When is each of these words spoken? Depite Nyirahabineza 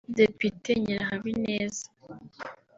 Depite 0.17 0.69
Nyirahabineza 0.83 1.85